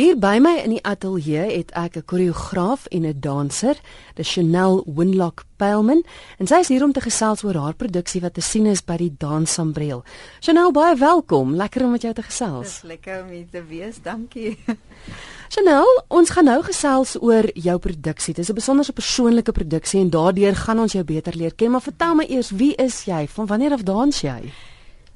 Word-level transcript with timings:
Hier 0.00 0.16
by 0.16 0.38
my 0.40 0.54
in 0.62 0.72
die 0.72 0.80
ateljee 0.88 1.42
het 1.50 1.74
ek 1.76 1.96
'n 1.96 2.04
koreograaf 2.08 2.86
en 2.86 3.04
'n 3.04 3.20
danser, 3.20 3.76
die 4.14 4.24
Chanel 4.24 4.82
Winlock 4.86 5.44
Peilman, 5.56 6.02
en 6.38 6.46
sy 6.46 6.54
is 6.54 6.68
hier 6.68 6.82
om 6.84 6.92
te 6.92 7.00
gesels 7.00 7.44
oor 7.44 7.54
haar 7.54 7.74
produksie 7.74 8.20
wat 8.20 8.34
te 8.34 8.40
sien 8.40 8.66
is 8.66 8.80
by 8.84 8.96
die 8.96 9.14
Danssambreel. 9.18 10.02
Chanel, 10.40 10.72
baie 10.72 10.96
welkom. 10.96 11.54
Lekker 11.54 11.84
om 11.84 11.90
met 11.90 12.02
jou 12.02 12.14
te 12.14 12.22
gesels. 12.22 12.80
Dis 12.80 12.82
lekker 12.82 13.22
om 13.22 13.28
hier 13.28 13.46
te 13.50 13.62
wees. 13.68 14.02
Dankie. 14.02 14.58
Chanel, 15.54 16.02
ons 16.08 16.30
gaan 16.30 16.44
nou 16.44 16.62
gesels 16.62 17.20
oor 17.20 17.50
jou 17.54 17.78
produksie. 17.78 18.34
Dit 18.34 18.44
is 18.44 18.50
'n 18.50 18.54
besonderse 18.54 18.92
persoonlike 18.92 19.52
produksie 19.52 20.00
en 20.00 20.10
daardeur 20.10 20.56
gaan 20.56 20.78
ons 20.78 20.92
jou 20.92 21.04
beter 21.04 21.36
leer 21.36 21.54
ken, 21.54 21.70
maar 21.70 21.82
vertel 21.82 22.14
my 22.14 22.24
eers, 22.28 22.50
wie 22.50 22.74
is 22.74 23.04
jy? 23.04 23.28
Van 23.28 23.46
wanneer 23.46 23.72
af 23.72 23.82
dans 23.82 24.20
jy? 24.20 24.50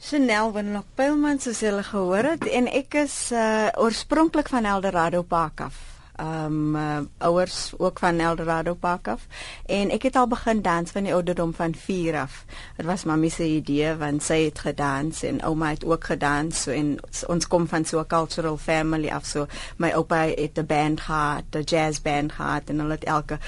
Chanel 0.00 0.52
Winlock 0.52 0.86
Peilman 0.98 1.38
soos 1.40 1.62
jy 1.62 1.70
al 1.72 1.82
gehoor 1.86 2.26
het 2.34 2.44
en 2.50 2.66
ek 2.68 2.94
is 3.04 3.16
uh, 3.32 3.70
oorspronklik 3.80 4.50
van 4.52 4.66
Eldorado 4.68 5.22
Park 5.22 5.60
af. 5.64 5.80
Um 6.20 6.76
uh, 6.76 7.00
ouers 7.18 7.72
ook 7.78 7.98
van 7.98 8.18
Eldorado 8.18 8.74
Park 8.74 9.08
af 9.08 9.26
en 9.66 9.90
ek 9.90 10.02
het 10.06 10.16
al 10.16 10.28
begin 10.30 10.60
dans 10.62 10.90
van 10.90 11.08
die 11.08 11.14
ouderdom 11.14 11.54
van 11.54 11.74
4 11.74 12.18
af. 12.20 12.44
Dit 12.76 12.86
was 12.86 13.04
mamma 13.04 13.28
se 13.28 13.48
idee 13.56 13.96
want 13.98 14.22
sy 14.22 14.44
het 14.44 14.62
gedans 14.62 15.24
en 15.26 15.42
ouma 15.42 15.72
het 15.74 15.84
ook 15.84 16.04
gedans 16.04 16.62
so 16.62 16.70
en 16.70 16.98
ons 17.26 17.48
kom 17.48 17.66
van 17.66 17.84
so 17.84 17.98
'n 17.98 18.06
cultural 18.06 18.56
family 18.56 19.08
af 19.08 19.26
so 19.26 19.46
my 19.76 19.90
oupa 19.90 20.26
het 20.36 20.58
'n 20.58 20.66
band 20.66 21.00
gehad, 21.00 21.44
'n 21.50 21.62
jazz 21.64 22.02
band 22.02 22.32
gehad 22.32 22.62
en 22.68 22.78
hulle 22.78 22.94
het 22.94 23.04
elke 23.04 23.38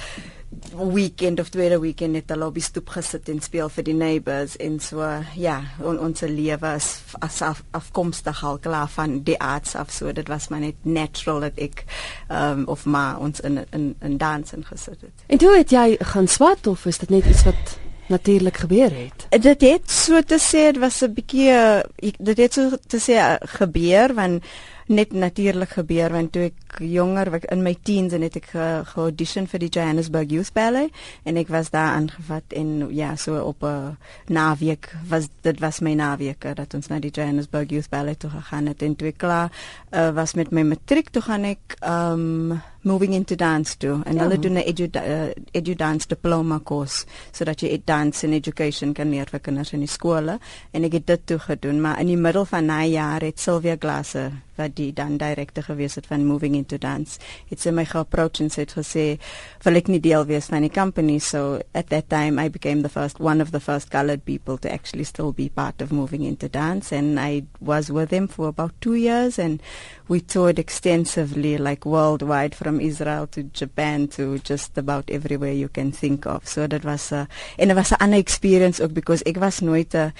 weekend 0.92 1.40
of 1.40 1.48
tweede 1.48 1.78
weekend 1.80 2.14
het 2.14 2.30
hulle 2.30 2.46
op 2.46 2.54
die 2.54 2.62
stoep 2.62 2.88
gesit 2.94 3.28
en 3.28 3.40
speel 3.42 3.68
vir 3.72 3.86
die 3.86 3.94
neighbors 3.96 4.56
en 4.62 4.78
so 4.80 5.04
ja 5.36 5.56
on, 5.82 5.98
ons 5.98 6.22
lewe 6.26 6.74
is 6.78 6.90
as 7.20 7.40
af, 7.42 7.62
afkomstig 7.76 8.42
al 8.44 8.60
klaar 8.62 8.88
van 8.92 9.20
die 9.26 9.38
arts 9.40 9.74
af 9.74 9.90
so 9.92 10.12
dit 10.12 10.28
was 10.28 10.48
maar 10.48 10.62
net 10.62 10.78
natural 10.82 11.40
dat 11.48 11.58
ek 11.58 11.84
um, 12.28 12.64
of 12.66 12.84
maar 12.84 13.18
ons 13.20 13.40
in 13.40 13.64
in 13.70 13.94
in 14.00 14.16
dansen 14.16 14.64
gesit 14.64 15.00
het. 15.00 15.26
En 15.26 15.38
toe 15.38 15.56
het 15.56 15.70
jy 15.70 15.96
gaan 16.12 16.28
swat 16.28 16.66
of 16.66 16.86
is 16.86 16.98
dit 16.98 17.10
net 17.10 17.26
iets 17.26 17.44
wat 17.44 17.78
natuurlik 18.06 18.56
gebeur 18.56 18.90
het? 18.94 19.26
Dit 19.42 19.60
het 19.60 19.90
so 19.90 20.22
te 20.22 20.38
sê 20.38 20.70
dit 20.72 20.78
was 20.78 21.02
'n 21.02 21.12
bietjie 21.12 21.82
dit 22.18 22.38
het 22.38 22.52
so 22.52 22.70
te 22.86 23.00
sê 23.02 23.18
gebeur 23.58 24.14
want 24.14 24.44
net 24.86 25.12
natuurlik 25.12 25.70
gebeur 25.78 26.12
want 26.14 26.32
toe 26.32 26.48
ek 26.50 26.80
jonger 26.86 27.30
was 27.34 27.46
in 27.50 27.62
my 27.62 27.74
teens 27.82 28.14
en 28.14 28.22
het 28.22 28.36
ek 28.38 28.50
geaudition 28.92 29.48
vir 29.50 29.62
die 29.64 29.70
Johannesburg 29.72 30.30
Youth 30.30 30.52
Ballet 30.54 30.94
en 31.24 31.36
ek 31.40 31.50
was 31.50 31.72
daar 31.74 31.96
aangevat 31.96 32.54
en 32.54 32.88
ja 32.94 33.14
so 33.16 33.40
op 33.42 33.64
'n 33.64 33.96
naweek 34.28 34.92
was 35.08 35.28
dit 35.42 35.60
was 35.60 35.80
my 35.80 35.94
naweek 35.94 36.46
dat 36.54 36.74
ons 36.74 36.88
na 36.88 36.98
die 36.98 37.10
Johannesburg 37.10 37.70
Youth 37.70 37.90
Ballet 37.90 38.18
toe 38.18 38.30
gegaan 38.30 38.66
het 38.66 38.82
en 38.82 38.96
toe 38.96 39.08
ek 39.08 39.18
klaar 39.18 39.50
uh, 39.92 40.10
was 40.10 40.34
met 40.34 40.50
my 40.50 40.62
matriek 40.62 41.10
toe 41.10 41.22
gaan 41.22 41.44
ek 41.44 41.76
um 41.82 42.60
moving 42.86 43.14
into 43.14 43.34
dance 43.34 43.76
toe 43.76 44.00
en 44.04 44.14
ja. 44.14 44.22
hulle 44.22 44.38
doen 44.38 44.52
'n 44.52 44.62
edu, 44.62 44.88
uh, 44.94 45.30
edu 45.50 45.74
dance 45.74 46.06
diploma 46.06 46.60
course 46.64 47.04
sodat 47.32 47.60
jy 47.60 47.82
dance 47.84 48.26
and 48.26 48.34
education 48.34 48.92
kan 48.92 49.10
leer 49.10 49.26
vir 49.30 49.40
kinders 49.40 49.72
in 49.72 49.80
die 49.80 49.90
skole 49.90 50.38
en 50.72 50.84
ek 50.84 50.92
het 50.92 51.06
dit 51.06 51.26
toe 51.26 51.38
gedoen 51.38 51.80
maar 51.80 52.00
in 52.00 52.06
die 52.06 52.16
middel 52.16 52.44
van 52.44 52.66
daai 52.66 52.90
jaar 52.90 53.20
het 53.20 53.40
Sylvia 53.40 53.76
Glasse 53.80 54.30
wat 54.56 54.75
die 54.76 54.92
dan 54.92 55.16
direkte 55.20 55.64
gewees 55.66 55.98
het 55.98 56.06
van 56.06 56.26
moving 56.26 56.54
into 56.54 56.78
dance 56.78 57.18
het 57.50 57.60
sy 57.60 57.74
my 57.74 57.86
geapproach 57.88 58.42
en 58.44 58.52
sê 58.52 58.66
het 58.66 58.76
gesê 58.78 59.06
wil 59.64 59.82
ek 59.82 59.90
nie 59.92 60.00
deel 60.00 60.26
wees 60.28 60.50
van 60.52 60.62
die 60.62 60.72
company 60.72 61.18
so 61.18 61.58
at 61.74 61.90
that 61.90 62.08
time 62.08 62.38
I 62.38 62.48
became 62.48 62.82
the 62.82 62.92
first 62.92 63.20
one 63.20 63.40
of 63.40 63.50
the 63.52 63.60
first 63.60 63.90
colored 63.90 64.24
people 64.24 64.58
to 64.58 64.72
actually 64.72 65.04
still 65.04 65.32
be 65.32 65.48
part 65.48 65.80
of 65.80 65.92
moving 65.92 66.22
into 66.22 66.48
dance. 66.48 66.92
And 66.92 67.18
I 67.18 67.44
was 67.60 67.90
with 67.90 68.10
them 68.10 68.28
for 68.28 68.48
about 68.48 68.72
2 68.80 68.94
years 68.94 69.38
and 69.38 69.60
we 70.08 70.20
toured 70.20 70.58
extensively 70.58 71.58
like 71.58 71.84
worldwide 71.84 72.54
from 72.54 72.80
Israel 72.80 73.26
to 73.28 73.42
Japan 73.42 74.08
to 74.08 74.38
just 74.38 74.78
about 74.78 75.10
everywhere 75.10 75.52
you 75.52 75.68
can 75.68 75.92
think 75.92 76.26
of. 76.26 76.46
So 76.46 76.66
that 76.66 76.84
was 76.84 77.12
a 77.12 77.28
en 77.58 77.70
it 77.70 77.74
was 77.74 77.92
'n 77.92 77.96
ander 78.00 78.18
experience 78.18 78.80
ook 78.80 78.92
because 78.92 79.22
ek 79.26 79.36
was 79.36 79.60
nooit 79.60 79.94
'n 79.94 80.12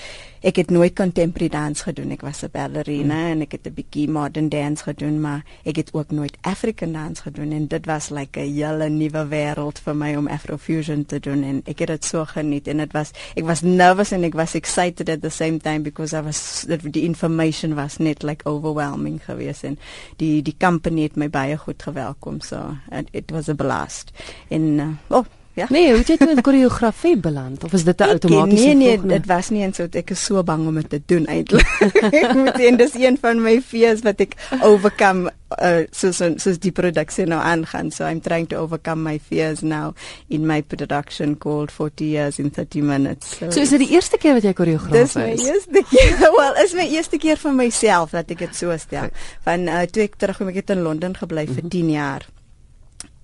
ek 0.43 0.57
het 0.57 0.71
nooit 0.71 0.95
contemporary 0.95 1.49
dance 1.49 1.83
gedoen. 1.83 2.11
Ek 2.11 2.23
was 2.23 2.43
'n 2.43 2.51
ballerina 2.53 3.15
mm. 3.15 3.31
en 3.31 3.41
ek 3.41 3.53
het 3.53 3.67
'n 3.67 3.75
bietjie 3.75 4.09
modern 4.09 4.49
dance 4.49 4.83
gedoen 4.83 5.21
maar 5.21 5.45
ek 5.65 5.77
het 5.77 5.91
ook 5.93 6.11
nooit 6.11 6.37
African 6.41 6.93
dance 6.93 7.23
gedoen. 7.23 7.53
En 7.53 7.67
dit 7.67 7.87
was 7.87 8.09
like 8.11 8.41
'n 8.41 8.53
hele 8.53 8.89
nuwe 8.89 9.27
wêreld 9.29 9.79
vir 9.79 9.97
my 9.97 10.15
om 10.15 10.27
Afrofusion 10.27 11.07
te 11.07 11.21
doen. 11.21 11.43
En 11.43 11.63
ek 11.65 11.79
het 11.79 11.89
dit 11.89 12.05
so 12.05 12.25
geniet. 12.25 12.69
En 12.69 12.77
dit 12.77 12.93
was 12.93 13.11
ek 13.35 13.45
was 13.45 13.61
nervous 13.61 14.13
and 14.13 14.25
ek 14.25 14.35
was 14.35 14.55
excited 14.55 15.09
at 15.09 15.23
the 15.23 15.31
same 15.31 15.59
time 15.59 15.83
because 15.83 16.17
I 16.17 16.23
was 16.23 16.65
the 16.67 17.03
information 17.03 17.75
was 17.75 17.99
net 17.99 18.23
like 18.23 18.49
overwhelming 18.49 19.25
geweest. 19.25 19.65
En 19.65 19.76
die 20.17 20.43
die 20.43 20.57
company 20.59 21.03
het 21.03 21.17
my 21.17 21.29
baie 21.31 21.57
goed 21.57 21.83
gewelkom 21.83 22.41
so 22.41 22.77
it, 22.91 23.09
it 23.13 23.31
was 23.31 23.49
a 23.49 23.55
blast. 23.55 24.13
En 24.49 24.63
uh, 24.79 24.89
oh 25.09 25.27
Ja. 25.57 25.67
Nee, 25.73 25.89
hoe 25.89 26.03
het 26.03 26.11
jy 26.13 26.17
met 26.21 26.43
koreografie 26.45 27.17
beland 27.17 27.65
of 27.65 27.73
is 27.73 27.85
dit 27.85 28.01
'n 28.01 28.11
outomatiese 28.13 28.65
Nee 28.65 28.75
nee, 28.75 29.01
dit 29.01 29.27
was 29.27 29.49
nie 29.49 29.63
eens 29.63 29.77
so 29.77 29.87
ek 29.91 30.11
is 30.11 30.25
so 30.25 30.43
bang 30.43 30.67
om 30.67 30.75
dit 30.75 30.91
te 30.91 31.01
doen 31.07 31.25
eintlik. 31.25 31.65
ek 32.23 32.35
moet 32.35 32.59
sê 32.61 32.77
dis 32.77 32.95
een 32.95 33.17
van 33.21 33.41
my 33.41 33.63
fears 33.63 34.03
wat 34.05 34.21
ek 34.21 34.37
overcome 34.61 35.33
uh, 35.63 35.87
soos 35.91 36.21
soos 36.37 36.59
die 36.59 36.73
produksie 36.73 37.25
nou 37.25 37.41
aangaan. 37.41 37.91
So 37.91 38.05
I'm 38.05 38.21
trying 38.21 38.49
to 38.49 38.61
overcome 38.61 39.03
my 39.03 39.19
fears 39.19 39.63
now 39.63 39.95
in 40.29 40.47
my 40.47 40.61
production 40.63 41.39
called 41.39 41.73
40 41.73 42.05
years 42.05 42.39
in 42.39 42.51
30 42.51 42.83
minutes. 42.83 43.37
So, 43.39 43.51
so 43.51 43.61
is 43.61 43.71
dit 43.71 43.79
die 43.87 43.91
eerste 43.97 44.19
keer 44.19 44.35
wat 44.35 44.45
jy 44.45 44.53
koreograaf 44.53 44.93
is? 44.93 45.13
Dis 45.13 45.17
my 45.17 45.53
eerste 45.55 45.85
keer. 45.89 46.17
well, 46.39 46.55
is 46.65 46.75
my 46.75 46.85
eerste 46.85 47.17
keer 47.17 47.41
vir 47.41 47.53
myself 47.53 48.11
dat 48.11 48.31
ek 48.31 48.45
dit 48.45 48.57
so 48.57 48.77
stel. 48.77 49.09
Van 49.49 49.69
uh, 49.69 49.87
toe 49.89 50.05
ek 50.05 50.21
terugkom 50.21 50.53
ek 50.53 50.61
het 50.67 50.77
in 50.77 50.85
Londen 50.85 51.17
gebly 51.17 51.49
vir 51.49 51.65
10 51.65 51.81
mhm. 51.81 51.95
jaar 51.97 52.33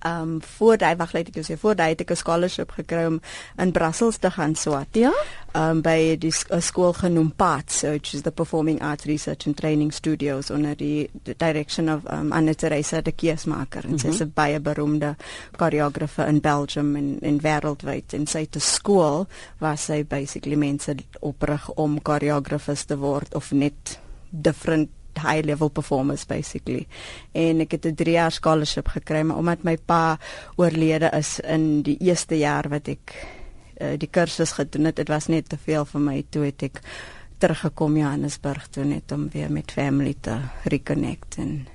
um 0.05 0.41
voor 0.57 0.77
daai 0.77 0.95
wag 0.95 1.13
net 1.13 1.29
ek 1.31 1.45
sê 1.45 1.57
voor 1.59 1.75
daai 1.75 1.89
het 1.89 2.01
ek 2.01 2.11
'n 2.11 2.15
scholarship 2.15 2.71
gekry 2.71 3.05
om 3.05 3.21
in 3.57 3.71
Brussels 3.71 4.17
te 4.17 4.31
gaan 4.31 4.55
swat. 4.55 4.87
Ja. 4.91 5.11
Um 5.53 5.81
by 5.81 6.15
die 6.19 6.31
skool 6.59 6.93
genoem 6.93 7.33
PATS, 7.35 7.81
which 7.81 8.13
is 8.13 8.21
the 8.21 8.31
Performing 8.31 8.81
Arts 8.81 9.05
Research 9.05 9.45
and 9.45 9.57
Training 9.57 9.93
Studios 9.93 10.49
onder 10.49 10.75
die, 10.75 11.09
direction 11.37 11.89
of 11.89 12.01
um 12.11 12.31
Anne 12.31 12.55
Teresa 12.55 13.01
de 13.01 13.11
Kiesmaker. 13.11 13.83
En 13.83 13.89
mm 13.89 13.95
-hmm. 13.95 13.99
sy 13.99 14.07
is 14.07 14.19
'n 14.19 14.31
baie 14.33 14.59
beroemde 14.59 15.15
choreographer 15.57 16.27
in 16.27 16.41
Belgium 16.41 16.95
en 16.95 17.17
in 17.19 17.39
wêreldwyd 17.41 18.13
en 18.13 18.27
sy 18.27 18.39
het 18.39 18.55
'n 18.55 18.59
skool 18.59 19.27
waar 19.57 19.77
sy 19.77 20.05
basically 20.05 20.55
mense 20.55 20.95
oprig 21.19 21.69
om 21.69 22.01
choreographers 22.01 22.83
te 22.83 22.97
word 22.97 23.35
of 23.35 23.51
net 23.51 23.99
different 24.29 24.89
high 25.21 25.45
level 25.45 25.69
performers 25.69 26.25
basically. 26.25 26.87
En 27.31 27.59
ek 27.59 27.71
het 27.71 27.85
'n 27.85 27.95
3 27.95 28.11
jaar 28.11 28.31
scholarship 28.31 28.87
gekry 28.87 29.21
maar 29.21 29.37
omdat 29.37 29.63
my 29.63 29.77
pa 29.77 30.17
oorlede 30.55 31.09
is 31.13 31.39
in 31.39 31.81
die 31.81 31.97
eerste 31.99 32.37
jaar 32.37 32.69
wat 32.69 32.87
ek 32.87 33.13
uh, 33.81 33.97
die 33.97 34.09
kursus 34.09 34.51
gedoen 34.51 34.85
het 34.85 34.95
dit 34.95 35.07
was 35.07 35.27
net 35.27 35.49
te 35.49 35.57
veel 35.57 35.85
vir 35.85 36.01
my. 36.01 36.23
Toe 36.29 36.45
het 36.45 36.63
ek 36.63 36.81
teruggekom 37.37 37.97
Johannesburg 37.97 38.67
toe 38.67 38.83
net 38.83 39.11
om 39.11 39.29
weer 39.29 39.51
met 39.51 39.71
family 39.71 40.15
te 40.21 40.39
reconnect 40.63 41.37
en 41.37 41.67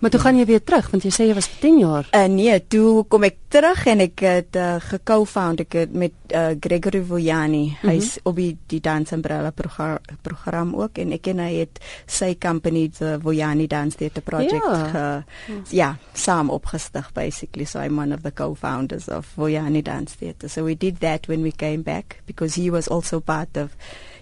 Maar 0.00 0.10
toe 0.10 0.20
gaan 0.20 0.38
jy 0.38 0.44
weer 0.48 0.62
terug 0.64 0.90
want 0.90 1.04
jy 1.06 1.12
sê 1.14 1.26
jy 1.28 1.34
was 1.36 1.48
10 1.60 1.78
jaar. 1.78 2.08
Uh, 2.14 2.26
nee, 2.30 2.58
toe 2.66 3.04
kom 3.08 3.26
ek 3.28 3.38
terug 3.52 3.86
en 3.86 4.02
ek 4.06 4.24
het 4.26 4.58
uh, 4.58 4.76
geco-found 4.82 5.62
ek 5.66 5.78
het 5.80 5.94
met 5.94 6.14
uh, 6.34 6.54
Gregory 6.60 7.02
Vujani. 7.04 7.64
Mm 7.64 7.76
-hmm. 7.80 7.90
Hy's 7.90 8.18
op 8.22 8.36
die, 8.36 8.56
die 8.66 8.80
Dance 8.80 9.14
Umbrella 9.14 9.50
program, 9.50 9.98
program 10.22 10.74
ook 10.74 10.98
en 10.98 11.12
ek 11.12 11.26
en 11.26 11.38
hy 11.38 11.52
het 11.54 11.80
sy 12.06 12.34
company 12.38 12.88
the 12.98 13.18
Vujani 13.22 13.66
Dance 13.66 13.96
Theatre 13.96 14.22
project 14.22 14.64
ja, 14.64 14.84
ge, 14.92 15.54
ja 15.70 15.96
saam 16.12 16.50
opgestig 16.50 17.12
basically. 17.12 17.64
So 17.64 17.80
I'm 17.80 17.98
one 17.98 18.14
of 18.14 18.22
the 18.22 18.32
co-founders 18.32 19.08
of 19.08 19.26
Vujani 19.36 19.82
Dance 19.82 20.16
Theatre. 20.16 20.48
So 20.48 20.64
we 20.64 20.76
did 20.76 20.98
that 21.00 21.26
when 21.26 21.42
we 21.42 21.52
came 21.52 21.82
back 21.82 22.22
because 22.26 22.60
he 22.60 22.70
was 22.70 22.88
also 22.88 23.20
part 23.20 23.56
of 23.56 23.70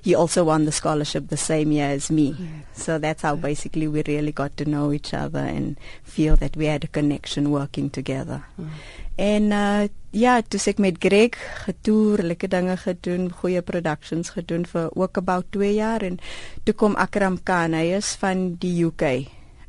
he 0.04 0.14
also 0.14 0.44
won 0.44 0.66
the 0.66 0.72
scholarship 0.72 1.28
the 1.28 1.36
same 1.36 1.72
year 1.72 1.88
as 1.88 2.10
me. 2.10 2.36
So 2.74 2.98
that's 2.98 3.22
how 3.22 3.36
basically 3.36 3.88
we 3.88 4.02
really 4.06 4.32
got 4.32 4.54
to 4.58 4.66
know 4.66 4.92
each 4.92 5.14
other 5.14 5.38
and 5.38 5.78
feel 6.02 6.36
that 6.36 6.56
we 6.56 6.66
had 6.66 6.84
a 6.84 6.88
connection 6.88 7.50
working 7.50 7.88
together. 7.88 8.44
Mm. 8.60 8.68
En 9.16 9.52
uh 9.52 9.88
ja, 10.10 10.42
toe 10.42 10.60
ek 10.70 10.78
met 10.78 10.96
Greg 11.02 11.36
getoer, 11.64 12.22
lekker 12.22 12.48
dinge 12.48 12.76
gedoen, 12.78 13.32
goeie 13.32 13.62
productions 13.62 14.30
gedoen 14.36 14.66
vir 14.66 14.90
ook 14.94 15.16
about 15.16 15.44
2 15.50 15.74
jaar 15.74 16.02
en 16.06 16.18
toe 16.62 16.74
kom 16.74 16.94
Akram 16.94 17.42
Khan, 17.42 17.72
hy 17.74 17.94
is 17.96 18.16
van 18.20 18.56
die 18.60 18.84
UK. 18.84 19.02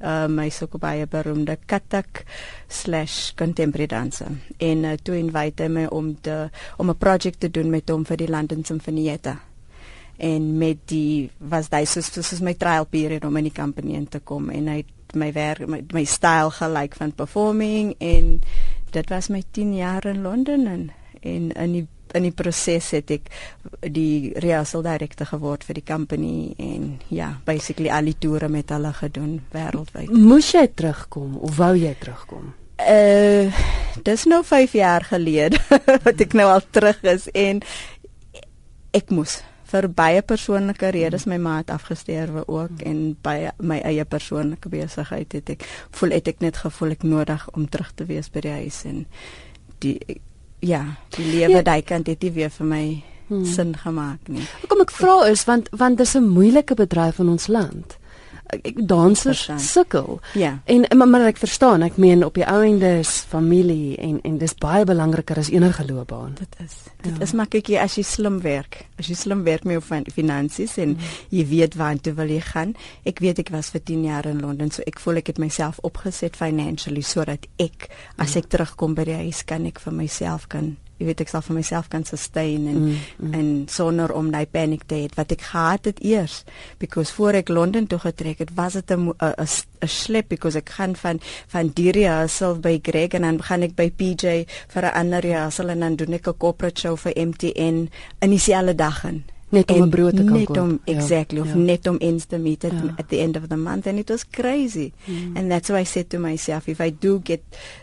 Uh 0.04 0.28
my 0.28 0.50
soko 0.50 0.78
baie 0.78 1.08
beroemde 1.08 1.58
Katak/contemporary 1.66 3.88
dancer. 3.88 4.28
En 4.60 4.84
uh, 4.84 4.94
toe 5.02 5.18
invite 5.18 5.64
hy 5.64 5.70
my 5.70 5.86
om 5.90 6.16
te 6.22 6.50
om 6.78 6.90
'n 6.90 6.98
project 6.98 7.40
te 7.40 7.50
doen 7.50 7.70
met 7.70 7.90
hom 7.90 8.06
vir 8.06 8.18
die 8.18 8.30
London 8.30 8.66
Sinfonietta 8.66 9.40
en 10.18 10.58
met 10.58 10.84
die 10.92 11.30
was 11.38 11.70
hy 11.72 11.84
soos 11.90 12.12
soos 12.14 12.42
my 12.44 12.54
trial 12.60 12.86
period 12.86 13.26
om 13.26 13.38
in 13.38 13.50
die 13.50 13.56
company 13.56 13.98
in 13.98 14.08
te 14.08 14.22
kom 14.24 14.50
en 14.50 14.70
hy 14.72 14.78
het 14.84 15.16
my 15.16 15.32
werk 15.36 15.68
my, 15.68 15.82
my 15.94 16.06
styl 16.08 16.52
gelyk 16.56 16.96
van 17.00 17.12
performing 17.16 17.96
en 18.00 18.40
dit 18.96 19.12
was 19.12 19.30
my 19.30 19.44
10 19.52 19.76
jaar 19.76 20.06
in 20.06 20.24
Londen 20.24 20.68
en 20.68 20.92
en 21.26 21.52
in 21.52 21.72
die 21.74 21.88
in 22.16 22.28
die 22.28 22.36
proses 22.36 22.92
het 22.96 23.12
ek 23.12 23.30
die 23.94 24.34
rehearsal 24.40 24.84
director 24.86 25.28
geword 25.30 25.66
vir 25.68 25.80
die 25.80 25.86
company 25.86 26.54
en 26.62 26.94
ja, 27.14 27.34
basically 27.48 27.92
al 27.92 28.08
die 28.08 28.18
toere 28.20 28.50
met 28.52 28.72
hulle 28.72 28.94
gedoen 28.96 29.40
wêreldwyd. 29.54 30.14
Moes 30.14 30.54
jy 30.56 30.68
terugkom 30.72 31.36
of 31.44 31.58
wou 31.60 31.74
jy 31.80 31.96
terugkom? 32.00 32.54
Uh 32.80 33.52
dis 34.06 34.26
nou 34.28 34.42
5 34.44 34.74
jaar 34.76 35.06
gelede 35.08 35.60
wat 36.06 36.20
ek 36.20 36.34
nou 36.36 36.50
al 36.52 36.64
terug 36.76 36.98
is 37.08 37.30
en 37.32 37.62
ek 38.96 39.14
moes 39.16 39.38
vir 39.75 39.88
baie 39.92 40.22
persoonlike 40.22 40.92
redes 40.95 41.25
my 41.30 41.38
ma 41.38 41.57
het 41.57 41.74
afgesterwe 41.74 42.45
ook 42.48 42.83
en 42.86 43.01
by 43.25 43.51
my 43.60 43.81
eie 43.83 44.06
persoonlike 44.06 44.69
besigheid 44.72 45.36
het 45.36 45.50
ek 45.57 45.66
voel 46.00 46.16
het 46.16 46.31
ek 46.31 46.39
net 46.45 46.62
gevoel 46.63 46.95
ek 46.95 47.04
nodig 47.04 47.50
om 47.54 47.68
terug 47.69 47.92
te 47.95 48.07
wees 48.07 48.31
by 48.31 48.45
die 48.45 48.56
huis 48.62 48.83
en 48.86 49.04
die 49.83 49.98
ja, 50.66 50.81
die 51.18 51.25
lewe 51.25 51.60
ja. 51.60 51.66
daai 51.66 51.83
kant 51.86 52.07
het 52.07 52.24
nie 52.24 52.31
weer 52.33 52.50
vir 52.50 52.69
my 52.69 52.86
hmm. 53.27 53.45
sin 53.45 53.75
gemaak 53.77 54.31
nie. 54.31 54.48
Kom 54.72 54.81
ek 54.81 54.94
vra 54.95 55.19
is 55.30 55.45
want 55.50 55.69
want 55.75 56.00
dis 56.01 56.16
'n 56.16 56.25
moeilike 56.25 56.75
bedryf 56.75 57.19
in 57.19 57.30
ons 57.30 57.48
land 57.48 57.98
dansers 58.75 59.50
sukkel. 59.57 60.19
Ja. 60.33 60.59
En 60.65 60.86
maar, 60.97 61.07
maar 61.07 61.27
ek 61.30 61.39
verstaan, 61.42 61.83
ek 61.86 61.97
meen 62.01 62.25
op 62.25 62.38
die 62.38 62.45
ou 62.47 62.62
ende 62.65 62.97
is 63.00 63.18
familie 63.30 63.97
en 63.97 64.19
en 64.25 64.38
dis 64.42 64.56
baie 64.62 64.86
belangriker 64.86 65.39
as 65.42 65.50
enige 65.53 65.86
loopbaan. 65.86 66.36
Dit 66.39 66.56
is. 66.65 66.75
Dit 67.01 67.18
ja. 67.18 67.24
is 67.24 67.33
maar 67.33 67.50
kykie 67.51 67.80
as 67.81 67.97
jy 68.00 68.03
slim 68.03 68.39
werk. 68.42 68.86
As 69.00 69.09
jy 69.12 69.18
slim 69.19 69.44
werk 69.44 69.63
met 69.63 69.80
jou 69.80 70.01
finansies 70.13 70.77
en 70.77 70.95
mm. 70.95 71.12
jy 71.30 71.47
weet 71.50 71.75
waar 71.75 71.97
jy 72.01 72.13
wil 72.15 72.33
gaan. 72.42 72.75
Ek 73.03 73.19
weet 73.19 73.39
ek 73.44 73.51
was 73.53 73.69
vir 73.74 73.83
10 73.83 74.07
jaar 74.07 74.25
in 74.30 74.42
Londen, 74.42 74.71
so 74.71 74.83
ek 74.88 75.00
voel 75.00 75.21
ek 75.21 75.33
het 75.33 75.42
myself 75.42 75.80
opgeset 75.83 76.36
financially 76.36 77.03
sodat 77.06 77.47
ek 77.57 77.89
as 78.18 78.33
mm. 78.33 78.39
ek 78.42 78.50
terugkom 78.50 78.95
by 78.95 79.07
die 79.07 79.21
huis 79.25 79.44
kan 79.45 79.65
ek 79.65 79.80
vir 79.83 79.94
myself 79.94 80.50
kan 80.50 80.75
jy 81.00 81.09
weet 81.09 81.21
ek 81.25 81.31
sal 81.31 81.44
vir 81.44 81.57
myself 81.57 81.89
kan 81.92 82.06
sustain 82.07 82.68
en 82.71 82.80
mm, 82.80 83.00
mm. 83.19 83.33
en 83.36 83.50
sonder 83.71 84.13
om 84.15 84.31
daai 84.31 84.45
paniek 84.47 84.86
te 84.88 85.01
hê 85.01 85.09
wat 85.18 85.33
ek 85.36 85.44
gehad 85.50 85.89
het 85.92 86.00
eers 86.00 86.44
because 86.80 87.12
voor 87.18 87.42
ek 87.42 87.51
Londen 87.56 87.88
toe 87.92 88.00
getrek 88.00 88.39
het 88.44 88.56
was 88.56 88.74
dit 88.80 88.92
'n 88.92 89.12
'n 89.12 89.88
slip 89.88 90.30
because 90.30 90.57
ek 90.57 90.69
gaan 90.69 90.95
van 90.95 91.19
van 91.47 91.71
Diria 91.75 92.27
self 92.27 92.59
by 92.59 92.80
Greg 92.83 93.13
en 93.13 93.21
dan 93.21 93.44
gaan 93.44 93.63
ek 93.63 93.75
by 93.75 93.89
PJ 93.92 94.45
vir 94.68 94.83
'n 94.83 94.95
ander 94.95 95.21
rehearsal 95.21 95.69
en 95.69 95.80
dan 95.80 95.95
doen 95.95 96.13
ek 96.13 96.27
'n 96.27 96.38
corporate 96.38 96.80
show 96.80 96.95
vir 96.97 97.13
MTN 97.15 97.89
in 98.21 98.30
dieselfde 98.30 98.75
dag 98.75 99.03
in 99.03 99.24
net 99.50 99.71
om 99.71 99.81
'n 99.81 99.89
brood 99.89 100.15
te 100.15 100.24
kan 100.24 100.27
koop 100.27 100.47
net 100.47 100.57
om 100.57 100.80
ja, 100.83 100.94
exactly 100.94 101.39
of 101.39 101.47
ja. 101.47 101.56
net 101.56 101.88
om 101.88 101.97
ends 101.97 102.25
te 102.25 102.38
meet 102.38 102.63
at, 102.63 102.71
ja. 102.71 102.94
at 102.97 103.09
the 103.09 103.19
end 103.19 103.38
of 103.38 103.47
the 103.47 103.57
month 103.57 103.88
and 103.88 104.00
it 104.00 104.09
was 104.09 104.25
crazy 104.30 104.92
mm. 105.06 105.38
and 105.38 105.51
that's 105.51 105.69
why 105.69 105.80
I 105.80 105.86
said 105.86 106.09
to 106.09 106.19
myself 106.19 106.68
if 106.68 106.80
I 106.80 106.89
do 106.89 107.19
get 107.24 107.42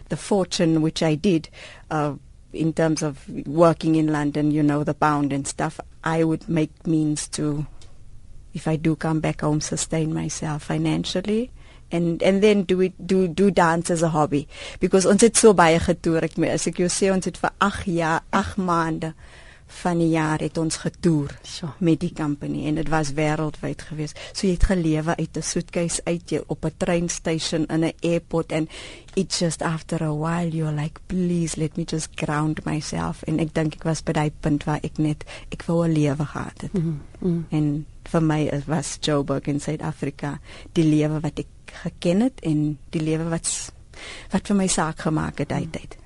the 0.08 0.16
fortune 0.16 0.80
which 0.80 1.02
I 1.02 1.14
did 1.14 1.48
uh 1.90 2.12
in 2.52 2.72
terms 2.72 3.02
of 3.02 3.26
working 3.46 3.96
in 3.96 4.12
London, 4.12 4.50
you 4.50 4.62
know, 4.62 4.84
the 4.84 4.94
pound 4.94 5.32
and 5.32 5.46
stuff, 5.46 5.80
I 6.04 6.24
would 6.24 6.48
make 6.48 6.86
means 6.86 7.28
to, 7.28 7.66
if 8.54 8.68
I 8.68 8.76
do 8.76 8.96
come 8.96 9.20
back 9.20 9.40
home, 9.40 9.60
sustain 9.60 10.12
myself 10.12 10.64
financially. 10.64 11.50
And 11.90 12.22
and 12.22 12.42
then 12.42 12.62
do 12.62 12.80
it 12.80 13.06
do 13.06 13.28
do 13.28 13.50
dance 13.50 13.90
as 13.90 14.02
a 14.02 14.08
hobby 14.08 14.48
because 14.80 15.04
ons 15.04 15.20
het 15.20 15.36
so 15.36 15.52
baie 15.52 15.76
getoer 15.76 16.24
ek 16.24 16.38
as 16.48 16.64
ek 16.70 16.78
jou 16.80 16.88
sê 16.88 17.10
ons 17.12 17.28
het 17.28 17.36
vir 17.36 17.52
8 17.60 17.84
jaar 17.92 18.22
8 18.32 18.56
maande 18.56 19.10
van 19.72 19.98
die 19.98 20.10
jaar 20.12 20.42
het 20.44 20.58
ons 20.58 20.76
getoer 20.76 21.32
so. 21.42 21.72
met 21.78 22.00
die 22.00 22.12
company 22.12 22.66
en 22.68 22.74
dit 22.74 22.88
was 22.92 23.12
wêreldwyd 23.16 23.82
geweest. 23.88 24.18
So 24.32 24.46
jy 24.46 24.52
het 24.52 24.68
gelewe 24.70 25.16
uit 25.16 25.36
'n 25.36 25.42
suitcase 25.42 26.00
uit 26.04 26.30
jy 26.30 26.42
op 26.46 26.64
'n 26.64 26.74
treinstation 26.76 27.66
in 27.66 27.84
'n 27.84 27.92
airport 28.00 28.52
and 28.52 28.68
it 29.14 29.32
just 29.38 29.62
after 29.62 30.02
a 30.02 30.14
while 30.14 30.48
you're 30.48 30.80
like 30.82 31.00
please 31.06 31.56
let 31.56 31.76
me 31.76 31.84
just 31.84 32.08
ground 32.14 32.64
myself 32.64 33.22
en 33.22 33.38
ek 33.38 33.54
dink 33.54 33.74
ek 33.74 33.82
was 33.82 34.02
by 34.02 34.12
daai 34.12 34.32
punt 34.40 34.64
waar 34.64 34.80
ek 34.82 34.98
net 34.98 35.24
ek 35.50 35.64
wou 35.66 35.86
'n 35.86 35.92
lewe 35.92 36.24
gehad 36.24 36.60
het. 36.60 36.72
Mm 36.72 37.00
-hmm. 37.18 37.46
En 37.50 37.86
vir 38.02 38.22
my 38.22 38.62
was 38.66 38.98
Joburg 39.00 39.46
in 39.46 39.60
Suid-Afrika 39.60 40.38
die 40.72 40.84
lewe 40.84 41.20
wat 41.20 41.38
ek 41.38 41.46
geken 41.82 42.20
het 42.20 42.40
en 42.40 42.78
die 42.90 43.02
lewe 43.02 43.28
wat 43.28 43.72
wat 44.32 44.46
vir 44.46 44.56
my 44.56 44.66
saak 44.66 45.00
gemaak 45.00 45.38
het 45.38 45.48
daai 45.48 45.68
tyd. 45.70 46.01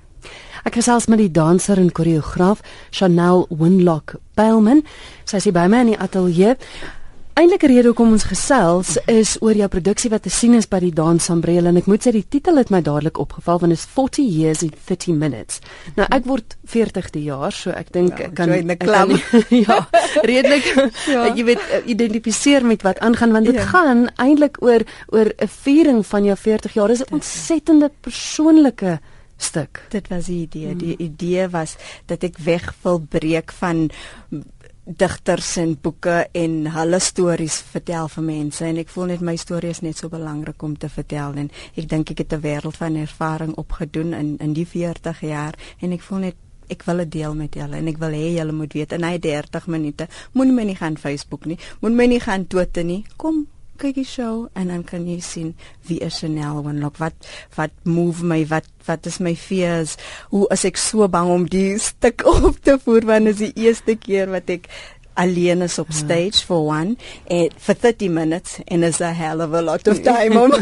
Ek 0.65 0.77
gesels 0.79 1.07
met 1.11 1.21
die 1.21 1.31
danser 1.31 1.77
en 1.77 1.91
koreograaf 1.91 2.63
Chanel 2.89 3.45
Winlock 3.49 4.15
Pelman. 4.35 4.83
Sy 5.25 5.41
is 5.41 5.49
by 5.53 5.67
my 5.69 5.83
in 5.85 5.91
die 5.93 5.99
ateljee. 5.99 6.55
Eindelike 7.37 7.67
rede 7.69 7.91
hoekom 7.91 8.15
ons 8.15 8.23
gesels 8.25 8.95
is 9.11 9.35
oor 9.45 9.53
jou 9.53 9.67
produksie 9.69 10.09
wat 10.09 10.23
te 10.25 10.31
sien 10.33 10.55
is 10.57 10.65
by 10.65 10.79
die 10.81 10.93
Dance 10.95 11.29
Umbrella 11.29 11.69
en 11.69 11.77
ek 11.77 11.85
moet 11.85 12.01
sê 12.01 12.09
die 12.15 12.25
titel 12.25 12.57
het 12.57 12.71
my 12.73 12.79
dadelik 12.81 13.19
opgeval 13.21 13.59
want 13.61 13.75
dit 13.75 13.77
is 13.77 13.83
40 13.93 14.25
years 14.25 14.63
in 14.65 14.71
30 14.73 15.13
minutes. 15.21 15.59
Nou 15.99 16.07
ek 16.17 16.25
word 16.25 16.55
40 16.65 17.11
die 17.13 17.27
jaar, 17.27 17.53
so 17.53 17.69
ek 17.69 17.91
dink 17.93 18.17
ja, 18.17 18.31
ek 18.31 18.33
kan 18.39 18.55
ek 18.57 18.81
kan 18.81 19.13
ja, 19.67 19.77
redelik 20.25 20.65
ja. 21.13 21.27
jy 21.27 21.45
weet 21.51 21.67
identifiseer 21.93 22.65
met 22.65 22.81
wat 22.87 23.03
aangaan 23.05 23.37
want 23.37 23.51
dit 23.51 23.59
ja. 23.59 23.67
gaan 23.69 24.07
eintlik 24.17 24.57
oor 24.65 24.87
oor 25.13 25.29
'n 25.37 25.51
viering 25.61 26.01
van 26.09 26.25
jou 26.25 26.37
40 26.47 26.73
jaar. 26.73 26.89
Dit 26.89 27.01
is 27.01 27.05
'n 27.05 27.13
ontsettende 27.21 27.91
persoonlike 28.01 28.97
stuk. 29.37 29.85
Dit 29.89 30.07
was 30.07 30.25
die 30.25 30.41
idee. 30.41 30.69
Hmm. 30.69 30.77
Die 30.77 30.97
idee 30.97 31.47
was 31.49 31.77
dat 32.05 32.23
ek 32.23 32.37
weg 32.37 32.73
wil 32.83 32.99
breek 32.99 33.51
van 33.51 33.87
digters 34.87 35.57
en 35.57 35.75
boeke 35.81 36.27
en 36.31 36.53
hulle 36.71 36.99
stories 37.03 37.57
vertel 37.73 38.07
vir 38.07 38.23
mense 38.23 38.63
en 38.63 38.77
ek 38.79 38.91
voel 38.93 39.11
net 39.11 39.23
my 39.25 39.35
storie 39.35 39.73
is 39.75 39.81
net 39.83 39.99
so 39.99 40.07
belangrik 40.09 40.63
om 40.63 40.77
te 40.79 40.87
vertel 40.87 41.35
en 41.43 41.49
ek 41.75 41.89
dink 41.91 42.11
ek 42.13 42.23
het 42.23 42.33
'n 42.33 42.41
wêreld 42.41 42.77
van 42.77 42.95
ervaring 42.95 43.53
opgedoen 43.57 44.13
in 44.13 44.37
in 44.39 44.53
die 44.53 44.65
40 44.65 45.21
jaar 45.21 45.55
en 45.81 45.91
ek 45.91 46.01
voel 46.01 46.19
net 46.19 46.35
ek 46.69 46.83
wil 46.83 46.97
dit 46.97 47.11
deel 47.11 47.35
met 47.35 47.53
julle 47.55 47.75
en 47.75 47.87
ek 47.87 47.97
wil 47.97 48.15
hê 48.15 48.31
julle 48.37 48.51
moet 48.51 48.73
weet 48.73 48.93
in 48.93 49.03
hy 49.03 49.17
30 49.19 49.67
minute 49.67 50.07
moenie 50.33 50.53
my 50.53 50.63
nie 50.63 50.75
gaan 50.75 50.97
Facebook 50.97 51.45
nie 51.45 51.59
moenie 51.81 51.97
my 51.97 52.07
nie 52.07 52.19
gaan 52.19 52.47
Twitter 52.47 52.83
nie 52.83 53.03
kom 53.17 53.47
kyk 53.79 53.97
die 53.99 54.07
show 54.07 54.47
en 54.57 54.71
dan 54.73 54.83
kan 54.87 55.05
jy 55.07 55.19
sien 55.23 55.53
wie 55.87 55.99
is 56.03 56.19
Chanel 56.21 56.63
Winlock. 56.65 56.99
Wat 57.01 57.29
wat 57.57 57.73
move 57.83 58.25
my 58.25 58.41
wat 58.49 58.67
wat 58.87 59.05
is 59.09 59.19
my 59.23 59.35
fears? 59.35 59.97
Hoe 60.33 60.45
as 60.53 60.65
ek 60.67 60.79
so 60.81 61.07
bang 61.11 61.29
om 61.33 61.47
die 61.49 61.77
stuk 61.81 62.25
op 62.49 62.59
te 62.63 62.77
voer? 62.83 63.07
Want 63.07 63.33
is 63.33 63.43
die 63.45 63.53
eerste 63.67 63.97
keer 63.99 64.31
wat 64.33 64.49
ek 64.53 64.69
alleen 65.17 65.63
is 65.65 65.77
op 65.81 65.91
stage 65.93 66.45
for 66.45 66.61
one 66.65 66.95
and 67.27 67.53
for 67.57 67.73
30 67.73 68.09
minutes 68.09 68.59
and 68.67 68.83
is 68.83 69.01
a 69.01 69.11
hell 69.13 69.41
of 69.41 69.53
a 69.53 69.61
lot 69.61 69.87
of 69.87 70.01
time 70.11 70.37
om 70.39 70.53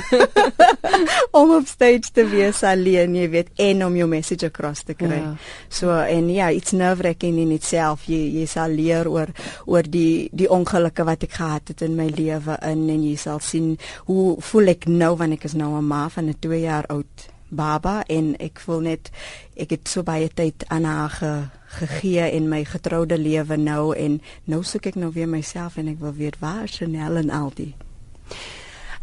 om 1.40 1.54
op 1.58 1.68
stage 1.68 2.12
te 2.14 2.26
wees 2.32 2.64
alleen 2.64 3.16
jy 3.16 3.28
weet 3.34 3.52
en 3.68 3.86
om 3.86 3.96
jou 4.00 4.08
message 4.10 4.48
across 4.48 4.86
te 4.88 4.96
kry. 4.96 5.20
Ja. 5.20 5.36
So 5.70 5.92
en 5.92 6.30
ja, 6.32 6.50
it's 6.50 6.72
nerve 6.72 7.04
wracking 7.04 7.40
in 7.42 7.52
itself. 7.56 8.08
Jy 8.08 8.22
jy 8.40 8.48
sal 8.50 8.72
leer 8.76 9.10
oor 9.12 9.32
oor 9.66 9.84
die 9.84 10.30
die 10.32 10.50
ongelukke 10.52 11.06
wat 11.08 11.28
ek 11.28 11.38
gehad 11.40 11.74
het 11.74 11.86
in 11.86 11.98
my 12.00 12.08
lewe 12.16 12.58
in 12.72 12.88
en 12.90 13.04
jy 13.04 13.16
sal 13.20 13.44
sien 13.44 13.76
hoe 14.10 14.36
voel 14.40 14.76
ek 14.76 14.88
nou 14.88 15.16
wanneer 15.20 15.42
ek 15.42 15.50
is 15.52 15.58
nou 15.60 15.76
'n 15.76 15.88
ma 15.88 16.08
van 16.10 16.30
'n 16.30 16.40
2 16.40 16.62
jaar 16.62 16.86
oud 16.88 17.28
baba 17.50 18.04
en 18.08 18.34
ek 18.42 18.60
voel 18.60 18.82
net 18.90 19.12
ek 19.56 19.76
het 19.76 19.92
so 19.92 20.04
baie 20.04 20.30
tyd 20.30 20.66
aan 20.68 20.84
haar 20.84 21.10
ge, 21.10 21.32
gegee 21.80 22.32
in 22.32 22.50
my 22.50 22.64
getroude 22.66 23.18
lewe 23.20 23.58
nou 23.58 23.96
en 23.96 24.22
nou 24.46 24.64
soek 24.64 24.92
ek 24.92 25.00
nou 25.00 25.12
weer 25.16 25.30
myself 25.30 25.78
en 25.82 25.92
ek 25.92 26.00
wil 26.04 26.16
weet 26.18 26.40
waar 26.40 26.64
is 26.70 26.78
Chanel 26.80 27.20
en 27.22 27.30
Aldi 27.30 27.74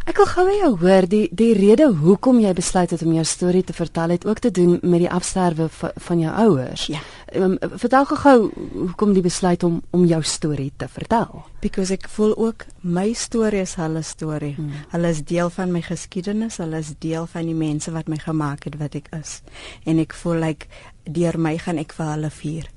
Ek 0.03 0.19
wil 0.19 0.27
gou 0.27 0.45
jou 0.51 0.71
hoor 0.81 1.07
die 1.07 1.29
die 1.31 1.53
rede 1.55 1.87
hoekom 2.03 2.41
jy 2.43 2.51
besluit 2.59 2.91
het 2.91 3.05
om 3.07 3.13
jou 3.15 3.23
storie 3.29 3.63
te 3.63 3.75
vertel 3.77 4.17
het 4.17 4.25
ook 4.27 4.41
te 4.43 4.51
doen 4.51 4.81
met 4.83 5.05
die 5.05 5.11
afsterwe 5.11 5.69
van 5.71 6.19
jou 6.19 6.33
ouers. 6.43 6.89
Ja. 6.91 6.99
Um, 7.39 7.55
vertel 7.61 8.05
gou 8.11 8.51
hoekom 8.73 9.15
die 9.15 9.23
besluit 9.23 9.63
om 9.63 9.81
om 9.91 10.05
jou 10.05 10.23
storie 10.23 10.73
te 10.77 10.89
vertel. 10.89 11.45
Because 11.63 11.95
ek 11.95 12.11
voel 12.11 12.35
ook 12.37 12.67
my 12.83 13.13
storie 13.13 13.63
is 13.63 13.77
hulle 13.79 14.03
storie. 14.03 14.55
Hmm. 14.59 14.75
Hulle 14.91 15.15
is 15.15 15.23
deel 15.23 15.51
van 15.55 15.73
my 15.73 15.85
geskiedenis, 15.87 16.59
hulle 16.59 16.83
is 16.83 16.95
deel 16.99 17.31
van 17.31 17.47
die 17.47 17.57
mense 17.57 17.95
wat 17.95 18.11
my 18.11 18.19
gemaak 18.19 18.67
het 18.67 18.79
wat 18.83 18.99
ek 18.99 19.09
is. 19.23 19.41
En 19.87 20.03
ek 20.03 20.19
voel 20.19 20.43
like 20.49 20.67
deur 21.07 21.39
my 21.39 21.57
gaan 21.63 21.79
ek 21.79 21.95
vir 21.95 22.17
hulle 22.17 22.31
vier 22.43 22.71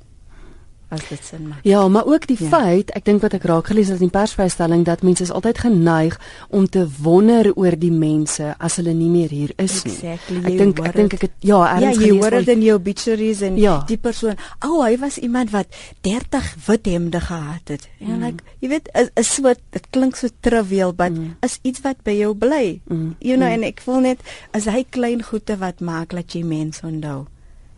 as 0.93 1.03
dit 1.09 1.23
sin 1.23 1.47
maak. 1.49 1.63
Ja, 1.63 1.87
maar 1.87 2.05
ook 2.05 2.27
die 2.27 2.37
ja. 2.39 2.49
feit, 2.49 2.91
ek 2.97 3.05
dink 3.05 3.23
wat 3.25 3.33
ek 3.37 3.45
raak 3.49 3.69
gelees 3.71 3.89
het 3.91 4.01
in 4.01 4.09
die 4.09 4.15
persvrystelling 4.15 4.85
dat 4.85 5.03
mense 5.05 5.25
is 5.25 5.33
altyd 5.33 5.63
geneig 5.65 6.17
om 6.49 6.67
te 6.69 6.85
wonder 7.01 7.51
oor 7.55 7.77
die 7.79 7.91
mense 7.91 8.53
as 8.59 8.77
hulle 8.81 8.93
nie 8.93 9.09
meer 9.09 9.33
hier 9.33 9.53
is 9.61 9.81
nie. 9.85 9.93
Exactly, 9.95 10.43
ek 10.43 10.57
dink 10.61 10.81
ek 10.85 10.97
dink 10.99 11.17
ek 11.17 11.27
het 11.27 11.35
ja, 11.45 11.61
erns 11.75 11.99
ja, 11.99 12.05
jy 12.05 12.11
hoor 12.19 12.37
dit 12.39 12.53
in 12.55 12.65
jou 12.67 12.77
obituaries 12.79 13.43
en 13.47 13.59
ja. 13.61 13.75
die 13.89 13.99
persoon, 14.01 14.39
o, 14.61 14.69
oh, 14.69 14.81
hy 14.85 14.95
was 15.01 15.17
iemand 15.17 15.53
wat 15.55 15.71
30 16.07 16.51
wit 16.67 16.89
hemde 16.93 17.21
gehad 17.27 17.75
het. 17.75 17.87
En 17.99 18.17
mm. 18.17 18.23
like, 18.25 18.57
jy 18.63 18.73
weet, 18.75 18.89
is, 18.93 19.13
is 19.19 19.35
so 19.37 19.53
dit 19.53 19.91
klink 19.95 20.19
so 20.19 20.29
trivial, 20.45 20.93
but 20.93 21.13
mm. 21.15 21.35
is 21.45 21.59
iets 21.63 21.83
wat 21.85 22.01
by 22.07 22.15
jou 22.17 22.33
bly. 22.37 22.79
Mm. 22.89 23.15
You 23.19 23.37
know, 23.37 23.47
mm. 23.47 23.53
en 23.59 23.69
ek 23.71 23.81
voel 23.85 24.03
net 24.11 24.35
as 24.55 24.69
hy 24.71 24.85
klein 24.89 25.23
goede 25.25 25.57
wat 25.61 25.81
maak 25.85 26.15
dat 26.15 26.35
jy 26.35 26.45
mense 26.47 26.85
onthou. 26.85 27.25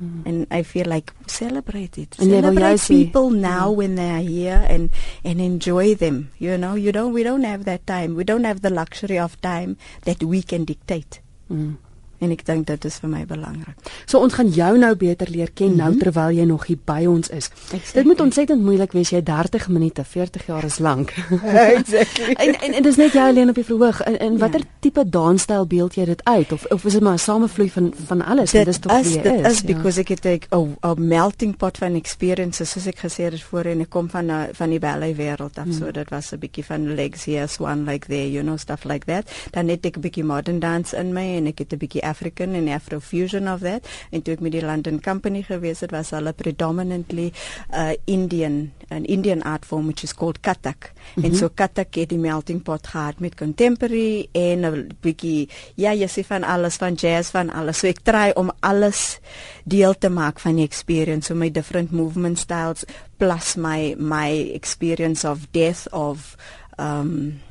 Mm. 0.01 0.25
And 0.25 0.47
I 0.51 0.61
feel 0.61 0.85
like 0.85 1.11
celebrate 1.25 1.97
it. 1.97 2.17
And 2.19 2.29
celebrate 2.29 2.81
people 2.81 3.31
now 3.31 3.71
mm. 3.71 3.75
when 3.75 3.95
they 3.95 4.09
are 4.11 4.21
here 4.21 4.65
and 4.69 4.89
and 5.23 5.41
enjoy 5.41 5.95
them. 5.95 6.29
You 6.37 6.57
know, 6.57 6.75
you 6.75 6.91
don't. 6.91 7.13
We 7.13 7.23
don't 7.23 7.43
have 7.43 7.65
that 7.65 7.87
time. 7.87 8.15
We 8.15 8.23
don't 8.23 8.43
have 8.43 8.61
the 8.61 8.69
luxury 8.69 9.17
of 9.17 9.39
time 9.41 9.77
that 10.03 10.21
we 10.21 10.43
can 10.43 10.65
dictate. 10.65 11.19
Mm. 11.51 11.77
En 12.19 12.31
ek 12.31 12.45
dink 12.45 12.67
dit 12.67 12.85
is 12.85 12.97
vir 13.01 13.09
my 13.09 13.25
belangrik. 13.25 13.75
So 14.05 14.19
ons 14.19 14.33
gaan 14.33 14.49
jou 14.49 14.77
nou 14.77 14.95
beter 14.95 15.29
leer 15.29 15.51
ken 15.53 15.65
mm 15.65 15.71
-hmm. 15.71 15.81
nou 15.81 15.89
mhm. 15.91 15.99
terwyl 15.99 16.31
jy 16.37 16.45
nog 16.45 16.65
hier 16.65 16.77
by 16.85 17.05
ons 17.05 17.29
is. 17.29 17.49
Exactly. 17.49 17.93
Dit 17.93 18.05
moet 18.05 18.21
ontsettend 18.21 18.63
moeilik 18.63 18.91
wees 18.91 19.09
jy 19.09 19.21
30 19.23 19.67
minute, 19.67 20.03
40 20.03 20.45
jaar 20.45 20.63
is 20.63 20.79
lank. 20.79 21.13
exactly. 21.77 22.33
en, 22.33 22.59
en 22.59 22.73
en 22.73 22.83
dis 22.83 22.95
net 22.95 23.13
jy 23.13 23.21
alleen 23.21 23.49
op 23.49 23.55
die 23.55 23.63
verhoog. 23.63 24.01
En, 24.01 24.19
en 24.19 24.37
watter 24.37 24.59
ja. 24.59 24.65
tipe 24.79 25.09
dansstyl 25.09 25.67
beeld 25.67 25.95
jy 25.95 26.05
dit 26.05 26.23
uit 26.23 26.51
of 26.51 26.65
of 26.65 26.85
is 26.85 26.93
dit 26.93 27.01
maar 27.01 27.13
'n 27.13 27.19
samevloei 27.19 27.69
van 27.69 27.93
van 28.05 28.25
alles? 28.25 28.51
Dit 28.51 28.67
is 28.67 28.79
tog 28.79 28.91
wie 29.01 29.03
jy 29.03 29.17
is. 29.17 29.23
Dit 29.23 29.45
is 29.51 29.59
ja. 29.59 29.65
because 29.65 29.99
ek 29.99 30.07
het 30.07 30.25
'n 30.25 30.77
'n 30.81 31.07
melting 31.07 31.57
pot 31.57 31.77
van 31.77 31.95
experiences 31.95 32.71
soos 32.71 32.87
ek 32.87 32.99
gesê 33.05 33.23
het 33.29 33.41
voor 33.41 33.65
en 33.65 33.81
ek 33.81 33.89
kom 33.89 34.09
van 34.09 34.29
uh, 34.29 34.43
van 34.53 34.69
die 34.69 34.79
ballet 34.79 35.15
wêreld 35.17 35.57
af. 35.57 35.65
Mm. 35.65 35.73
So 35.73 35.91
dit 35.91 36.09
was 36.09 36.31
'n 36.31 36.39
bietjie 36.39 36.65
van 36.65 36.95
legs 36.95 37.25
here, 37.25 37.47
swan 37.47 37.85
like 37.85 38.07
there, 38.07 38.31
you 38.31 38.43
know, 38.43 38.57
stuff 38.57 38.83
like 38.83 39.05
that. 39.05 39.31
Dan 39.51 39.67
het 39.67 39.85
ek 39.85 39.97
'n 39.97 40.01
bietjie 40.01 40.23
modern 40.23 40.59
dance 40.59 40.97
in 40.97 41.13
my 41.13 41.35
en 41.37 41.47
ek 41.47 41.59
het 41.59 41.73
'n 41.73 41.77
bietjie 41.77 42.01
African 42.07 42.55
en 42.57 42.67
Afrofusion 42.73 43.47
of 43.51 43.63
that. 43.65 43.87
En 44.11 44.21
toe 44.21 44.33
ek 44.37 44.43
met 44.45 44.55
die 44.55 44.63
London 44.65 45.01
Company 45.03 45.43
gewees 45.47 45.83
het, 45.85 45.93
was 45.95 46.13
hulle 46.15 46.33
predominantly 46.33 47.31
uh 47.73 47.93
Indian 48.05 48.71
an 48.89 49.05
Indian 49.05 49.43
art 49.43 49.65
form 49.65 49.87
which 49.91 50.03
is 50.03 50.13
called 50.13 50.39
Kathak. 50.39 50.91
Mm 50.93 50.99
-hmm. 51.13 51.23
En 51.23 51.29
mhm. 51.29 51.39
so 51.39 51.49
Kathak 51.53 51.95
het 51.95 52.09
die 52.09 52.19
melting 52.19 52.63
pot 52.63 52.87
gehad 52.87 53.19
met 53.19 53.35
contemporary 53.35 54.27
en 54.31 54.65
'n 54.65 54.91
bietjie 55.01 55.49
ja, 55.75 55.93
jy 55.93 56.07
sê 56.07 56.23
van 56.25 56.43
alles 56.43 56.75
van 56.75 56.93
jazz 56.93 57.31
van 57.31 57.49
alles. 57.49 57.77
So 57.77 57.87
ek 57.87 57.99
try 58.03 58.31
om 58.35 58.51
alles 58.59 59.19
deel 59.63 59.97
te 59.97 60.09
maak 60.09 60.39
van 60.39 60.55
die 60.55 60.65
experience, 60.65 61.27
so 61.27 61.35
my 61.35 61.51
different 61.51 61.91
movement 61.91 62.39
styles 62.39 62.85
plus 63.17 63.55
my 63.55 63.95
my 63.97 64.51
experience 64.53 65.27
of 65.27 65.47
death 65.51 65.91
of 65.91 66.35
um 66.77 67.41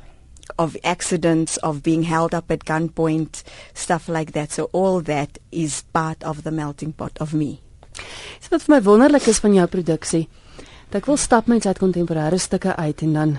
of 0.55 0.75
accidents 0.83 1.57
of 1.57 1.81
being 1.81 2.03
held 2.03 2.33
up 2.33 2.51
at 2.51 2.65
gunpoint 2.65 3.43
stuff 3.73 4.07
like 4.07 4.31
that 4.31 4.51
so 4.51 4.69
all 4.71 5.01
that 5.01 5.37
is 5.51 5.83
part 5.91 6.23
of 6.23 6.43
the 6.43 6.51
melting 6.51 6.93
pot 6.93 7.17
of 7.19 7.33
me. 7.33 7.59
Dit 8.39 8.51
wat 8.51 8.63
vir 8.63 8.75
my 8.75 8.81
wonderlik 8.85 9.27
is 9.27 9.41
van 9.43 9.53
jou 9.53 9.67
produksie. 9.67 10.27
Dat 10.89 11.01
ek 11.01 11.09
wil 11.09 11.17
stap 11.19 11.47
met 11.47 11.65
uit 11.65 11.79
kontemporêre 11.81 12.39
stukke 12.39 12.75
uit 12.75 13.01
en 13.01 13.13
dan 13.13 13.37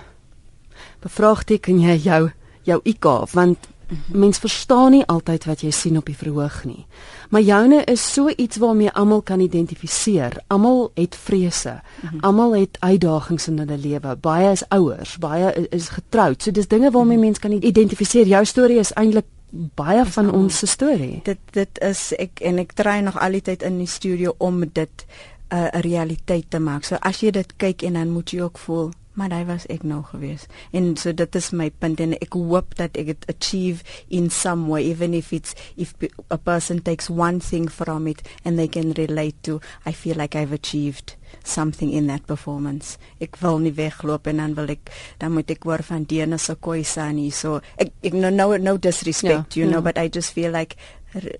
bevraagteken 1.02 1.80
jy 1.80 1.96
jou 2.04 2.22
jou 2.68 2.80
IK 2.84 3.06
want 3.32 3.68
mens 4.12 4.38
verstaan 4.38 4.90
nie 4.90 5.04
altyd 5.06 5.44
wat 5.44 5.62
jy 5.64 5.70
sien 5.70 5.96
op 5.96 6.06
die 6.06 6.16
verhoog 6.16 6.64
nie. 6.64 6.86
Maar 7.30 7.40
joune 7.40 7.84
is 7.84 8.12
so 8.12 8.28
iets 8.28 8.56
waarmee 8.56 8.90
almal 8.90 9.22
kan 9.22 9.40
identifiseer. 9.40 10.36
Almal 10.46 10.90
het 10.94 11.16
vrese. 11.16 11.80
Mhm. 12.02 12.20
Almal 12.20 12.56
het 12.56 12.76
uitdagings 12.80 13.48
in 13.48 13.58
hulle 13.58 13.78
lewe. 13.78 14.16
Baie 14.16 14.50
is 14.50 14.68
ouers, 14.68 15.18
baie 15.18 15.68
is 15.70 15.88
getroud. 15.88 16.42
So 16.42 16.50
dis 16.50 16.68
dinge 16.68 16.90
waarmee 16.90 17.16
mhm. 17.16 17.24
mens 17.24 17.38
kan 17.38 17.52
identifiseer. 17.52 18.26
Jou 18.26 18.44
storie 18.44 18.78
is 18.78 18.92
eintlik 18.92 19.26
baie 19.50 20.04
van 20.04 20.32
ons 20.32 20.58
se 20.58 20.66
storie. 20.66 21.20
Dit 21.24 21.38
dit 21.52 21.80
is 21.80 22.12
ek 22.18 22.40
en 22.44 22.58
ek 22.58 22.74
try 22.76 23.00
nog 23.00 23.16
al 23.18 23.38
die 23.38 23.42
tyd 23.42 23.62
in 23.62 23.78
die 23.78 23.88
studio 23.88 24.34
om 24.38 24.60
dit 24.60 25.06
uh, 25.52 25.58
'n 25.58 25.76
uh, 25.76 25.80
realiteit 25.80 26.50
te 26.50 26.58
maak. 26.58 26.84
So 26.84 26.96
as 27.00 27.20
jy 27.20 27.30
dit 27.30 27.56
kyk 27.56 27.82
en 27.82 27.92
dan 27.92 28.10
moet 28.10 28.30
jy 28.30 28.40
ook 28.40 28.58
voel 28.58 28.90
maar 29.18 29.34
hy 29.34 29.42
was 29.48 29.66
ek 29.72 29.82
nou 29.82 30.00
gewees. 30.12 30.46
En 30.70 30.94
so 30.96 31.12
dit 31.12 31.38
is 31.38 31.50
my 31.50 31.68
punt 31.82 32.00
en 32.00 32.14
ek 32.18 32.38
hoop 32.38 32.76
dat 32.78 32.96
ek 33.00 33.14
it 33.16 33.28
achieve 33.32 33.82
in 34.08 34.30
some 34.30 34.68
way 34.70 34.86
even 34.86 35.14
if 35.14 35.32
it's 35.34 35.54
if 35.76 35.94
a 36.30 36.38
person 36.38 36.82
takes 36.82 37.10
one 37.10 37.40
thing 37.42 37.68
from 37.68 38.06
it 38.06 38.22
and 38.44 38.58
they 38.58 38.68
can 38.68 38.94
relate 38.98 39.36
to 39.42 39.60
i 39.84 39.92
feel 39.92 40.16
like 40.16 40.38
i've 40.38 40.52
achieved 40.52 41.16
something 41.44 41.92
in 41.92 42.06
that 42.06 42.26
performance. 42.26 42.96
Ek 43.20 43.36
wil 43.42 43.58
nie 43.62 43.72
wegloop 43.74 44.28
en 44.30 44.42
dan 44.42 44.54
wil 44.58 44.72
ek 44.72 44.92
dan 45.20 45.34
moet 45.34 45.50
ek 45.52 45.66
hoor 45.68 45.82
van 45.88 46.06
Dena 46.08 46.38
se 46.40 46.54
Koisani 46.54 47.28
so 47.34 47.60
ek, 47.76 47.92
ek 48.02 48.16
no, 48.16 48.30
no 48.30 48.54
no 48.56 48.76
disrespect 48.76 49.56
yeah, 49.56 49.60
you 49.60 49.66
yeah. 49.66 49.72
know 49.72 49.82
but 49.84 49.98
i 49.98 50.08
just 50.08 50.32
feel 50.32 50.52
like 50.52 50.76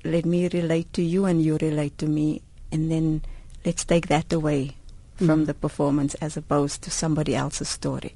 let 0.04 0.24
me 0.24 0.48
relate 0.48 0.92
to 0.92 1.02
you 1.02 1.24
and 1.26 1.44
you 1.44 1.58
relate 1.60 1.96
to 1.98 2.08
me 2.08 2.40
and 2.72 2.90
then 2.90 3.22
let's 3.64 3.84
take 3.84 4.08
that 4.08 4.32
away 4.32 4.77
from 5.18 5.42
mm. 5.42 5.46
the 5.46 5.54
performance 5.54 6.14
as 6.20 6.36
opposed 6.36 6.82
to 6.82 6.90
somebody 6.90 7.34
else's 7.34 7.68
story. 7.68 8.14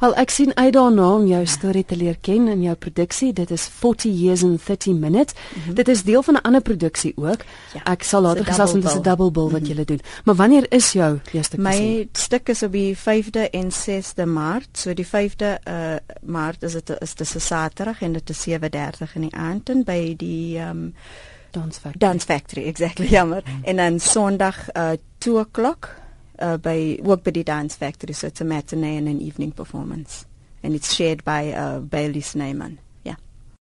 Wel 0.00 0.14
ek 0.18 0.32
sien 0.34 0.50
uit 0.56 0.72
daarna 0.74 1.08
om 1.14 1.26
jou 1.30 1.40
storie 1.46 1.84
te 1.86 1.96
leer 1.96 2.16
ken 2.20 2.48
in 2.50 2.62
jou 2.64 2.74
produksie. 2.74 3.30
Dit 3.32 3.50
is 3.54 3.68
40 3.70 4.10
years 4.10 4.42
and 4.42 4.64
30 4.64 4.98
minutes. 4.98 5.34
Mm 5.34 5.62
-hmm. 5.62 5.74
Dit 5.74 5.88
is 5.88 6.02
deel 6.02 6.22
van 6.22 6.34
'n 6.34 6.40
ander 6.42 6.60
produksie 6.60 7.12
ook. 7.16 7.44
Ja, 7.74 7.82
ek 7.92 8.02
sal 8.02 8.20
later 8.20 8.44
gesels 8.44 8.72
met 8.72 8.94
'n 8.94 9.02
double 9.02 9.30
bill 9.30 9.42
wat 9.42 9.60
mm 9.60 9.66
-hmm. 9.66 9.76
jy 9.76 9.84
doen. 9.84 10.00
Maar 10.24 10.34
wanneer 10.34 10.66
is 10.68 10.92
jou 10.92 11.18
eerste 11.32 11.60
My 11.60 11.72
sien? 11.72 12.08
stuk 12.12 12.48
is 12.48 12.62
op 12.62 12.72
die 12.72 12.96
5de 12.98 13.50
en 13.50 13.70
6de 13.72 14.26
Maart. 14.26 14.68
So 14.72 14.94
die 14.94 15.06
5de 15.06 15.58
uh 15.68 15.94
Maart 16.22 16.62
is 16.62 16.72
dit 16.72 16.96
is 17.00 17.14
dit 17.14 17.34
'n 17.34 17.40
Saterdag 17.40 18.02
en 18.02 18.12
dit 18.12 18.30
is 18.30 18.42
7:30 18.42 19.14
in 19.14 19.20
die 19.20 19.34
aand 19.34 19.84
by 19.84 20.14
die 20.16 20.58
um 20.58 20.94
Dance 21.50 21.80
Factory. 21.80 21.98
Dance 21.98 22.26
Factory, 22.26 22.64
exactly. 22.64 23.06
Jammer. 23.06 23.42
Mm 23.44 23.52
-hmm. 23.52 23.64
En 23.64 23.76
dan 23.76 24.00
Sondag 24.00 24.72
uh 24.72 24.90
2 25.18 25.38
o'clock 25.38 26.01
uh, 26.42 26.58
by 26.58 26.98
work 27.02 27.22
by 27.24 27.30
dance 27.30 27.74
factory. 27.76 28.12
So 28.12 28.26
it's 28.26 28.40
a 28.40 28.44
matinee 28.44 28.96
and 28.96 29.08
an 29.08 29.20
evening 29.20 29.52
performance. 29.52 30.26
And 30.62 30.74
it's 30.74 30.94
shared 30.94 31.24
by 31.24 31.52
uh, 31.52 31.80
Bailey 31.80 32.20
Sneyman 32.20 32.78